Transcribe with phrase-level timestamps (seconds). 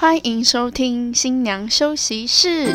[0.00, 2.66] 欢迎收听新娘休息室。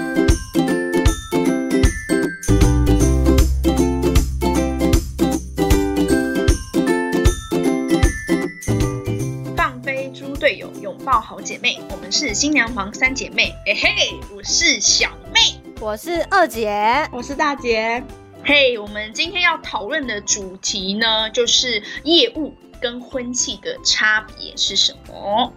[9.55, 13.55] 放飞猪队友，拥抱好姐妹，我们是新娘房三姐妹。
[13.67, 18.03] 哎嘿，我是小妹，我是二姐，我是大姐。
[18.43, 25.53] 嘿，我们今天要讨论的主题呢，就是业务跟婚庆的差别是什么？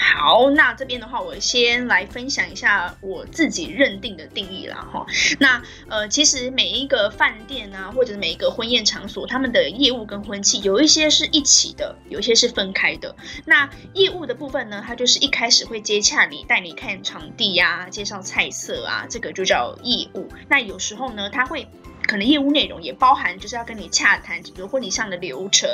[0.00, 5.04] 好，那这边的话，我先来分享一下我自己认定的定义啦哈。
[5.40, 13.14] 那呃，其实每一个饭店啊，或者每一个婚宴场所，他们的业务跟婚庆有一些是一起的，有一些是分开的。
[13.44, 20.28] 那业务的部分呢，它就是一开始会接洽你，带你看场地呀，介绍菜色啊，这个就叫业务。
[20.48, 21.66] 那有时候呢，他会。
[22.08, 25.68] 可能业务内容也包含，就是要跟你洽谈，比如婚礼上的流程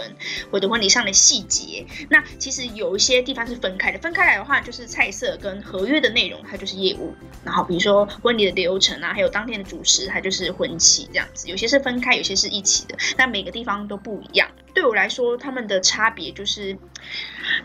[0.51, 1.87] 或者婚礼上的细节。
[2.11, 7.15] 那其实有一些地方是分开的，分开来的话，就是菜色跟合约的内容，它就是业务。
[7.45, 11.49] 然后比如说婚礼的流程啊，还有当天的主持，它就是婚期这样子。
[11.49, 12.97] 有些是分开，有些是一起的。
[13.17, 14.49] 但每个地方都不一样。
[14.75, 16.77] 对我来说，他们的差别就是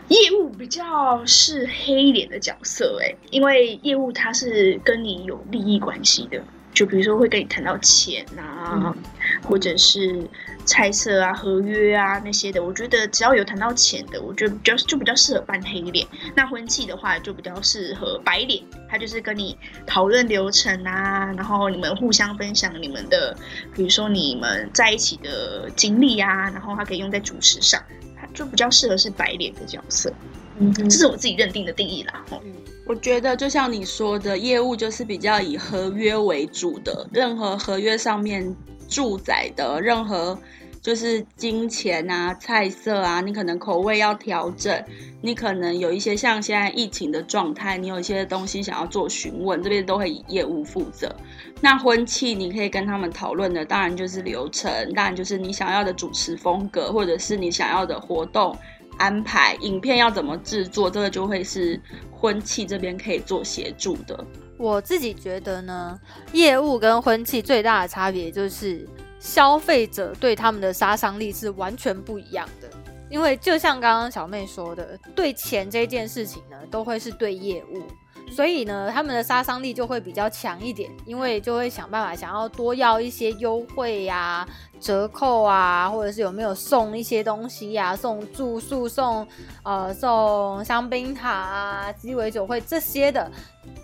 [0.06, 6.40] 业务比较是黑脸的角色，哎，因为业务它是跟你有利益关系的。
[6.72, 8.94] 就比如说会跟你谈到钱啊，
[9.42, 10.24] 或者是
[10.64, 16.06] 猜测啊、合约啊那些的，我觉得只要有谈到钱的，我觉得比较就比较适合扮黑脸。
[16.34, 23.36] 那婚庆的话就比较适合白脸，他就是跟你讨论流程啊，然后你们互相分享你们的，
[23.74, 27.82] 比如说你们在一起的经历啊，然后他可以用在主持上，
[28.16, 30.12] 他就比较适合是白脸的角色。
[30.60, 32.24] 嗯，这是我自己认定的定义啦。
[32.30, 32.38] 嗯。
[32.86, 38.54] 我觉得就像你说的，业务就是比较以合约为主的，任何合约上面
[38.88, 40.36] 住宅的任何
[40.82, 44.84] 就是金钱啊、菜色啊，你可能口味要调整，
[45.20, 51.14] 你可能有一些像现在疫情的状态，你有一些东西想要做询问，这边都会以业务负责。
[51.60, 58.56] 那婚庆你可以跟他们讨论的，当然就是流程，当然就是你想要的主持风格，或者是你想要的活动。
[59.00, 61.80] 安排影片要怎么制作，这个就会是
[62.12, 64.24] 婚庆这边可以做协助的。
[64.58, 65.98] 我自己觉得呢，
[66.34, 68.86] 业务跟婚庆最大的差别就是
[69.18, 72.68] 消费者对他们的杀伤力是完全不一样的。
[73.08, 77.82] 因为就像刚刚小妹说的，对钱这件事情呢，都会是对业务。
[78.30, 84.46] 所以呢，他们的杀伤力就会比较强一点，因为就会想办法想要多要一些优惠呀、
[84.80, 89.26] 折扣啊，或者是有没有送一些东西呀，送住宿、送
[89.64, 93.30] 呃送香槟塔啊、鸡尾酒会这些的。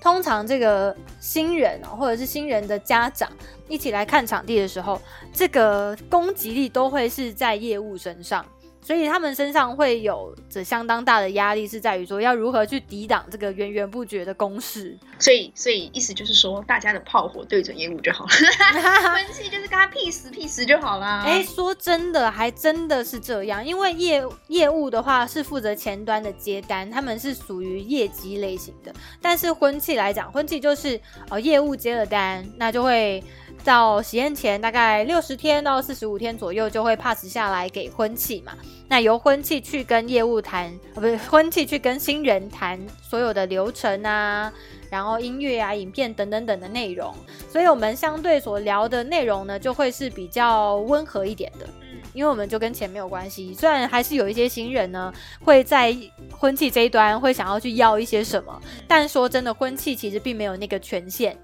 [0.01, 3.31] 通常这个新人或者是新人的家长
[3.69, 5.01] 一起来看场地的时候，
[5.33, 8.45] 这个攻击力都会是在业务身上。
[8.87, 14.97] 所以他们身上会有着相当大的压力，是在于说要如何去抵挡这个源源不绝的攻势。
[15.19, 18.31] 所以，所以意思就是说，大家的炮火对准业务就好了，
[19.13, 21.25] 分析就是跟他屁死屁死就好啦。
[21.27, 23.67] 哎，说真的，还真的是这样。
[23.67, 28.95] 因为业业务的话是负责前端的接单，他们是属于业绩类型的。
[29.21, 33.21] 但是婚庆来讲，婚庆就是呃业务接了单，那就会。
[33.65, 38.53] 到喜宴前大概六十天到四十五天左右就会 pass 下来给婚庆嘛，
[38.87, 44.53] 那由婚庆去跟业务谈，呃不是婚庆去跟新人谈所有的流程啊，
[44.89, 47.13] 然后音乐啊、影片等等等的内容，
[47.51, 55.13] 所以我们相对所聊的内容呢就会是比较温和一点的，嗯，因为我们就跟钱没有关系，虽然还是有一些新人呢
[55.43, 55.97] 会在
[56.31, 61.37] 婚庆这一端会想要去要一些什么，但说真的，婚庆其实并没有那个权限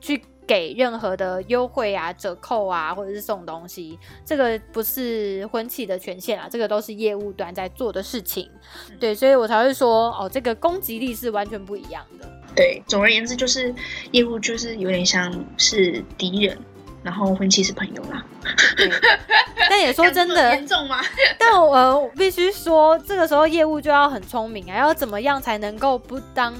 [0.00, 0.20] 去。
[0.48, 8.50] 给任何的优惠啊、折扣啊，或者是送东西，这个不是婚庆的权限啊，这个都是业务端在做的事情。
[8.98, 12.26] 对，所以我才会说，哦，这个攻击力是完全不一样的。
[12.56, 13.74] 对，总而言之，就是
[14.12, 16.56] 业务就是有点像是敌人，
[17.02, 18.24] 然后婚庆是朋友啦。
[19.68, 21.02] 但也说 真的严重吗？
[21.38, 26.54] 但我必须说，这个时候业务就要很聪明啊，要怎么样才能够不当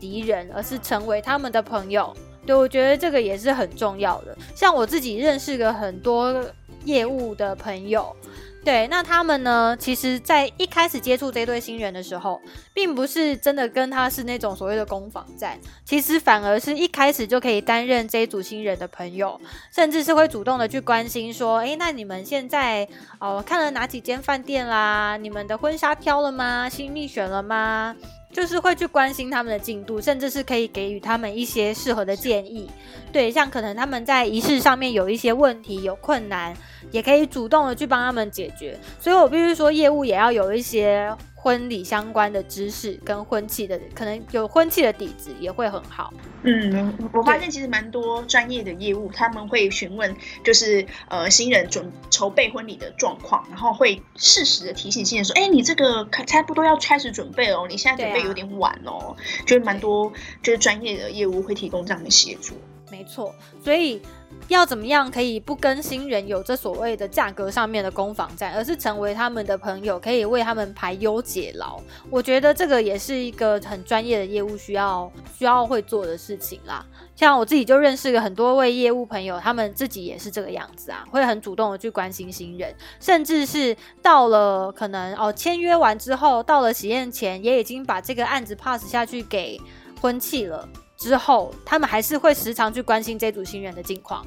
[0.00, 2.12] 敌人，而是成为他们的朋友？
[2.48, 4.34] 对，我觉得这个也是很重要的。
[4.54, 6.42] 像我自己认识个很多
[6.86, 8.16] 业务的朋友，
[8.64, 12.40] 对，那他们呢，其实，在一开始接触这对新人的时候，
[12.72, 19.38] 并不是真的跟他是那种所谓的攻防战，其实反而是一开始就可以担任这一组新人的朋友，
[19.70, 22.88] 甚至是会主动的去关心说，哎，那你们现在
[23.20, 25.18] 哦看了哪几间饭店啦？
[25.18, 26.66] 你们的婚纱挑了吗？
[26.66, 27.94] 新密选了吗？
[28.38, 32.70] 就是会去关心他们的进度，甚至是可以给予他们一些适合的建议。
[33.12, 36.54] 对，像可能他们在仪式上面有一些问题、有困难，
[36.92, 38.78] 也可以主动的去帮他们解决。
[39.00, 46.12] 所以我必须说，业务也要有一些婚礼相关的知识跟婚庆的，可能有婚庆的底子也会很好。
[46.42, 60.12] 嗯，我发现其实蛮多专业的业务，他们会询问，就是呃新人准筹备婚礼的状况，然后会适时的提醒新人说，哎，你这个差不多要开始准备哦，你现在准备有点晚哦，就是蛮多
[60.42, 62.54] 就是专业的业务会提供这样的协助。
[62.90, 63.32] 没错，
[63.62, 64.02] 所以。
[64.48, 71.78] 要怎么样可以不跟新人有这所谓的价格上面的攻防战，而是成为他们的朋友，可以为他们排忧解劳？
[72.10, 76.84] 我觉得这个也是一个很专业的业务需要需要会做的事情啦。
[77.14, 89.60] 像我自己就认识了很多位业务朋友，他们自己也是这个样子啊，会很主动的去关心新人，甚至是到了可能哦签约完之后，到了喜宴前，也已经把这个案子 pass 下去给
[90.00, 90.66] 婚庆了。
[90.98, 94.26] 之后，他们还是会时常去关心这组新人的近况，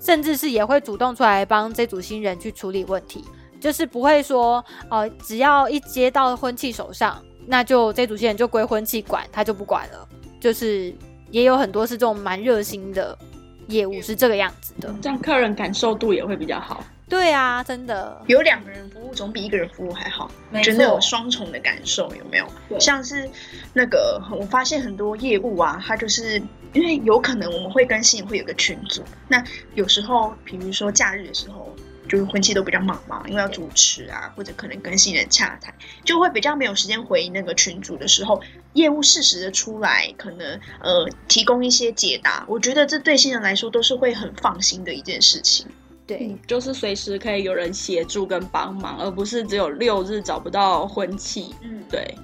[0.00, 3.24] 甚至是也会主动出来帮这组新人去处理问题，
[3.60, 10.08] 就是不会说，呃，只要一接到婚庆手上，那就这组新人就归婚庆管，他就不管了。
[10.40, 10.94] 就是
[11.30, 13.18] 也有很多是这种蛮热心的
[13.66, 16.84] 业务，是这个样子的，这样客人感受度也会比较好。
[17.06, 20.30] 对啊，真的有两个人服务总比一个人服务还好，
[20.62, 22.80] 真的有双重的感受，有没有？
[22.80, 23.28] 像是
[23.72, 26.42] 那个，我发现很多业务啊，他就是
[26.72, 29.42] 因为有可能我们会跟新人会有个群组，那
[29.74, 31.76] 有时候比如说假日的时候，
[32.08, 35.72] 就是婚期都比较忙嘛，因为要主持啊，或者可能跟新人洽谈，
[36.04, 38.40] 就会比较没有时间回那个群组的时候，
[38.72, 45.66] 业务适时的出来，可能呃提供一些解答，我觉得这对新人来说都是会很放心的一件事情。
[46.06, 51.54] 对，就是随时可以有人协助跟帮忙，而不是只有六日找不到婚期。
[51.62, 52.14] 嗯，对。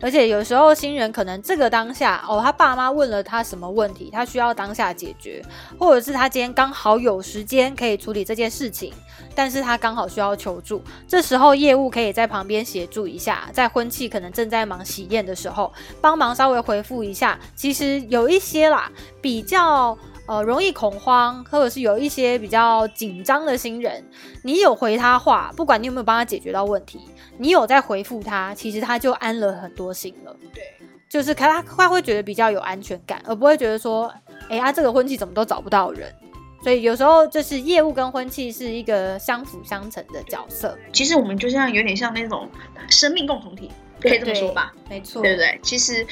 [0.00, 5.42] 而且有时候新人可能这个当下哦，他爸妈问了他什么问题，他需要当下解决，
[5.76, 8.92] 或者是他今天刚好有时间可以处理这件事情，
[9.34, 17.36] 但是他刚好需要求助，这时候业务可以在旁边协助一下，在婚期可能正在忙喜宴的时候，帮忙稍微回复一下。
[17.56, 19.98] 其实有一些啦，比较。
[20.28, 24.04] 呃，容易恐慌，或者是有一些比较紧张的新人，
[24.42, 27.00] 你有回他话，不管你有没有帮他解决到问题，
[27.38, 30.36] 你有在回复他，其实他就安了很多心了。
[30.52, 30.62] 对，
[31.08, 34.12] 就是他他会觉得比较有安全感，而不会觉得说，
[34.50, 36.14] 哎呀，这个婚期怎么都找不到人。
[36.62, 40.76] 所以有时候就是业务跟婚期是一个相辅相成的角色。
[40.92, 42.46] 其实我们就像有点像那种
[42.90, 44.74] 生命共同体，可以这么说吧？
[44.90, 45.58] 没错，对不对？
[45.62, 46.06] 其实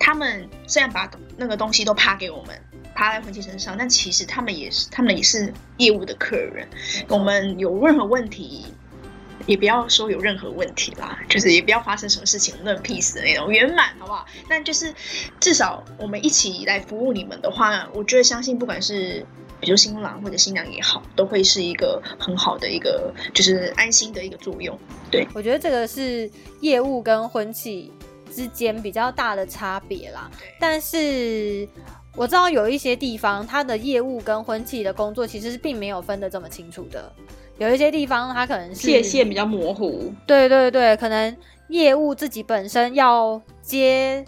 [0.00, 2.60] 他们虽然把那个东西都趴给我们。
[3.02, 6.68] 趴在婚庆身上，但其实他们也是，他们也是业务的客人。
[7.08, 8.64] 我们有任何问题，
[9.44, 14.24] 也不要说有任何问题啦，就是也不要发生什么事情，那 peace 的那种圆满，好不好？
[14.48, 14.94] 但就是
[15.40, 19.26] 至少我们一起来服务你们的话，我觉得相信不管是
[19.58, 24.78] 比如新郎或者新娘也好，都会是一个很好的一个就是安心的一个作用。
[25.10, 27.90] 对，我觉得这个是业务跟婚庆
[28.32, 30.30] 之间比较大的差别啦。
[30.60, 31.68] 但是。
[32.14, 37.10] 我知道有一些地方，他的业务跟婚庆的工作其实是并没有分得这么清楚的。
[37.58, 40.12] 有一些地方，他可能是界限比较模糊。
[40.26, 41.34] 对对对，可能
[41.68, 44.22] 业务自己本身要接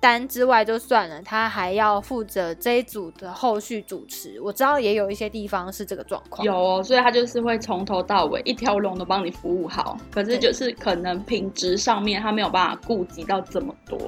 [0.00, 4.40] 单之外就算了，他还要负责这一组的后续主持。
[4.40, 6.44] 我知道也有一些地方是这个状况。
[6.44, 9.96] 有哦，所以他就是会从头到尾一条龙都帮你服务好。
[10.10, 13.98] 可是就是可能品质上面他没有办法顾及到这么多。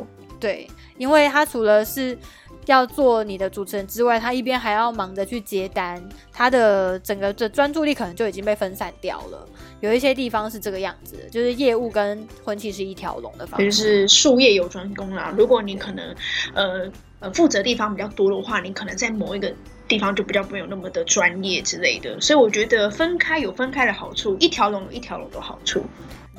[0.40, 0.68] 对，
[0.98, 2.18] 因为他除了是。
[2.66, 9.48] 要做你的主持人之外，他一边还要忙着去接单，他的整个的专注力可能就已经被分散掉了。
[9.80, 15.32] 有一些地方是这个样子，就是业务跟婚期是一条龙的方式，就是术业有专攻啦。
[15.36, 16.14] 如果你可能
[16.54, 19.52] 呃呃负责地方比较多的话，你可能在某一个
[19.86, 22.20] 地方就比较没有那么的专业之类的。
[22.20, 25.84] 所以我觉得分开有分开的好处，一条龙有一条龙的好处。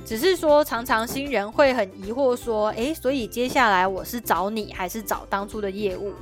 [0.07, 6.13] 只是说，常常新人会很疑惑，说，诶，所以接下来我是找你，还是找当初的业务？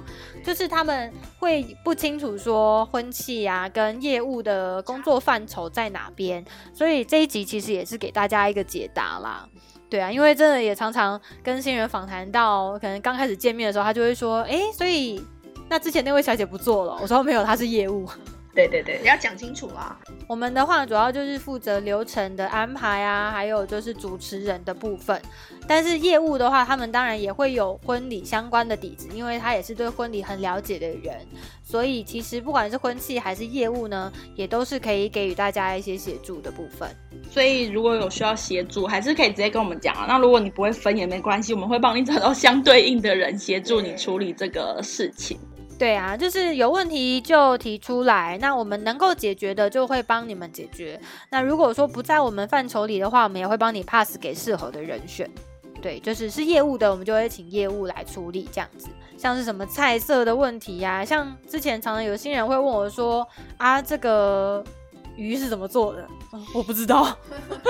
[0.44, 9.48] 就是他们会不清楚说婚期啊跟业务的工作范畴在哪边，所以这一集其实也是给大家一个解答啦。
[9.88, 15.24] 对啊，因为真的也常常跟新人访谈到，可能刚开始见面的时候，他就会说，诶，所以
[15.70, 18.10] 那之前那位小姐不做了，我说没有，她是业务。
[18.56, 20.00] 对对对，要讲清楚啊！
[20.30, 25.22] 我们的话主要就是负责流程的安排啊，还有就是主持人的部分。
[25.68, 31.18] 但是业务的话，他们当然也会有婚礼相关的底子，因为他也是对婚礼很了解的人。
[31.64, 36.90] 所以其实不管是婚庆还是业务呢，也都是可以给予大家一些协助的部分。
[37.30, 40.06] 所以如果有需要协助，还是可以直接跟我们讲啊。
[40.08, 45.38] 那如果你不会分也没关系，我们会帮你找到相对应的人协助你处理这个事情。
[45.78, 51.00] 对啊，就是有问题就提出来，那我们能够解决的就会帮你们解决。
[51.30, 55.30] 那如果说不在我们范畴里的话，我们也会帮你 pass 给适合的人选。
[55.82, 58.88] 对，就是是业务的，我们就会请业务来处理这样子。
[59.18, 63.28] 像是什么菜色的问题呀，像之前常常有新人会问我说
[63.58, 64.64] 啊，这个
[65.18, 66.08] 鱼是怎么做的？
[66.54, 67.18] 我不知道，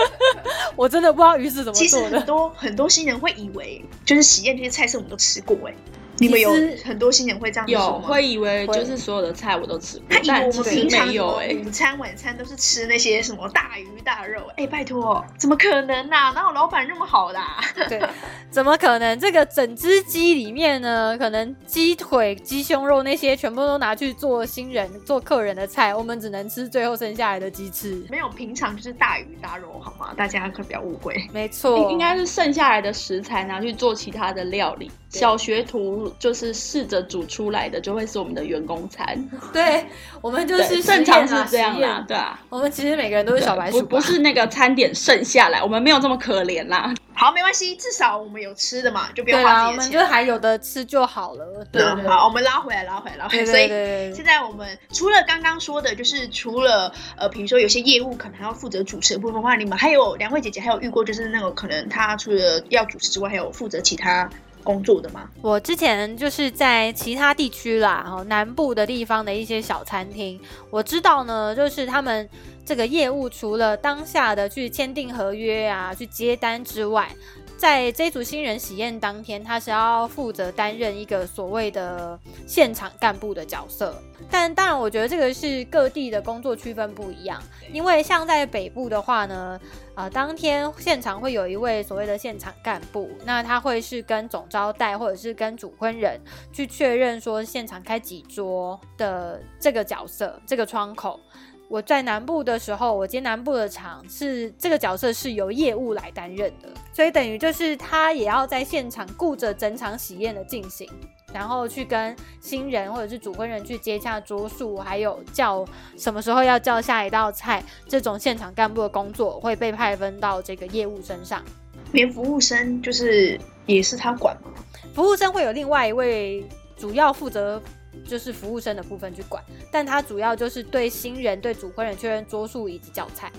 [0.76, 2.26] 我真的不知道鱼是怎么其实做的很。
[2.26, 5.74] 多很多新人会以为，就是喜宴这些菜色我们都吃过哎、
[6.20, 6.50] 你们有
[6.84, 8.08] 很多新人会这样吗？
[8.08, 17.64] 会以为就是所有的菜我都吃过他，以为我们但其实平常没有哎、午餐、晚餐都是吃那些什么大鱼大肉，哎、拜托，怎么可能呐、哪有老板那么好的、啊？
[17.90, 18.02] 对，
[18.50, 19.20] 怎么可能？
[19.20, 28.06] 这个整只鸡里面呢，可能鸡腿、鸡胸肉那些全部都拿去做新人、做客人的菜，我们只能吃最后剩下来的鸡翅。
[28.10, 30.14] 没有平常就是大鱼大肉好吗？
[30.16, 31.28] 大家可不要误会。
[31.34, 34.90] 没错，应应该是剩下来的食材拿去做其他的料理。
[35.10, 39.18] 小学徒就是试着煮出来的，就会是我们的员工餐。
[39.54, 39.86] 对，
[40.22, 42.40] 我们就是正常是啊这样啦，对啊。
[42.50, 46.94] 我们其实每个人都是小白鼠，不不是那个餐点剩下来，我们没有这么可怜啦。
[47.18, 50.08] 好，没关系，至少我们有吃的嘛，就不要对啦，花我们自己的钱。
[50.08, 51.66] 就还有的吃就好了。
[51.72, 53.46] 对对嗯好，我们拉回来，拉回来，拉回来。
[53.46, 53.68] 所以
[54.14, 64.30] 现在我们除了刚刚说的，就是除了呃，比如说有些业务可能还要负责主持的部分的话，你们还有两位姐姐还有遇过，就是那种可能她除了要主持之外，还有负责其他
[64.66, 65.30] 工作的吗？
[65.42, 70.38] 我之前就是在其他地区啦，哈，南部的地方的一些小餐厅，
[70.70, 72.28] 我知道呢，就是他们
[72.66, 77.10] 这个业务除了当下的去签订合约啊、去接单之外，
[77.58, 84.02] 在这组新人喜宴当天，他是要负责担任一个所谓的现场干部的角色。
[84.30, 89.60] 但当然，我觉得这个是各地的工作区分不一样，因为像在北部的话呢，
[89.96, 96.20] 呃，当天现场会有一位所谓的现场干部，那他会是跟总招待或者是跟主婚人
[96.52, 101.20] 去确认说现场开几桌的这个角色，这个窗口。
[101.68, 110.88] 我在南部的时候，我接南部的场是这个角色是由业务来担任的，所以等于就是他也要在现场顾着整场喜宴的进行，
[111.34, 115.66] 然后去跟新人或者是主婚人去接洽桌数，还有叫
[115.98, 121.44] 什么时候要叫下一道菜，这种现场干部的工作会被派分到这个业务身上。
[121.92, 124.52] 连服务生就是也是他管吗？
[124.94, 126.46] 服务生会有另外一位
[126.78, 127.62] 主要负责
[128.04, 133.32] 就是服务生的部分去管，但他主要就是对新人、对主婚人确认桌数以及教菜。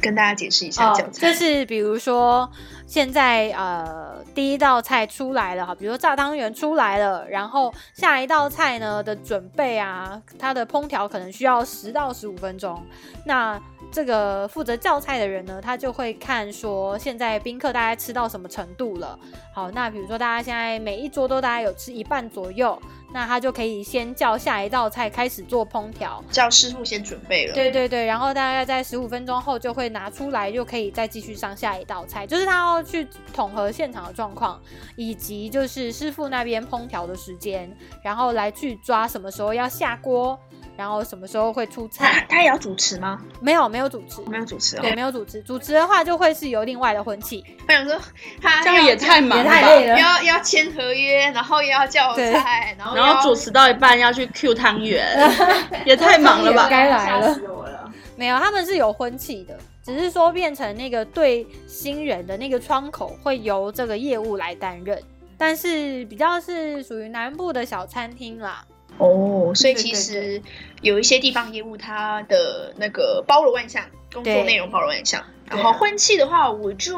[0.00, 1.32] 跟大家解释一下哦教，材。
[1.32, 2.50] 就是比如说
[2.86, 12.84] 现在呃第一道菜出来了哈，比如说炸汤圆出来了，然后下一道菜呢的准备啊，它的烹调可能需要十到十五分钟。
[13.24, 13.58] 那
[13.94, 19.16] 这个负责叫菜的人呢，他就会看说现在宾客大概吃到什么程度了。
[19.54, 22.76] 好，那比如说大家现在每一桌都大概有吃一半左右，
[23.12, 26.20] 那他就可以先叫下一道菜开始做烹调。
[26.28, 27.54] 叫师傅先准备了。
[27.54, 32.26] 对对对，然后大概在十五分钟后就会拿出来，就可以再继续上下一道菜。
[32.26, 34.60] 就是他要去统合现场的状况，
[34.96, 37.72] 以及就是师傅那边烹调的时间，
[38.02, 40.36] 然后来去抓什么时候要下锅，
[40.76, 42.26] 然后什么时候会出他菜。
[42.28, 43.20] 他也要主持吗？
[43.40, 44.80] 没有没有主持，没有主持哦。
[44.82, 45.42] 对，没有主持。
[45.42, 47.98] 主持的话就会是由另外的婚庆，我想说
[48.40, 49.98] 他这样也太忙了吧，太累了。
[49.98, 55.06] 要要签合约，然后又要叫菜，然后然后主持到一半要去 Q 汤圆，
[55.86, 56.66] 也太忙了吧？
[56.70, 57.92] 该来了吓死我了。
[58.16, 65.00] 没有，他们是有婚期的，只是说变成那个对新人的那个窗口会由这个业务来担任，
[65.36, 68.64] 但是比较是属于南部的小餐厅啦。
[68.98, 70.40] 哦，所以其实
[70.82, 75.24] 有一些地方业务，它的那个包罗万象，工作内容包罗万象。
[75.46, 76.96] 然后婚庆的话，我就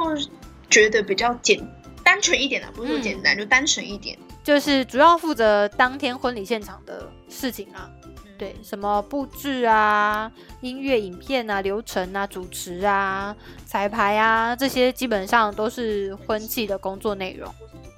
[0.71, 1.59] 觉得比较简
[2.05, 4.17] 单纯一点啦，不是说嗯简单，就单纯一点。
[4.45, 7.91] 就是主要负责当天婚礼现场的事情啊，
[8.39, 13.35] 对，什么布置啊、音乐、影片啊、流程啊、主持啊、
[13.65, 17.53] 彩排啊，这些基本上都是婚庆的工作内容。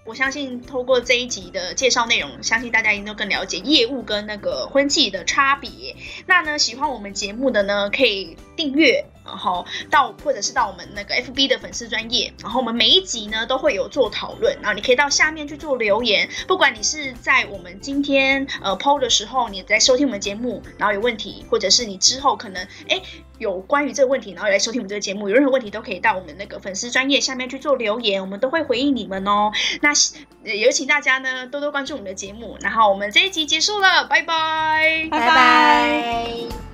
[0.09, 5.97] 我相信通过这一集的介绍内容，相信大家一定都更了解业务跟那个婚庆的差别。
[6.25, 23.01] 那呢，喜欢我们节目的呢，可以订阅，然后到或者是到我们那个 FB 的粉丝专业，然后我们每一集呢都会有做讨论，然后你可以到下面去做留言，不管你是在我们今天呃 PO 的时候你在收听我们节目，然后有问题，或者是你之后可能哎。
[23.39, 29.53] 有关于这个问题，然后来收听我们这个节目，有任何问题都可以到我们那个粉丝专业下面去做留言，我们都会回应你们哦。
[29.81, 29.91] 那
[30.45, 36.68] 呃有请大家呢多多关注我们的节目，然后我们这一集结束了，拜拜，拜拜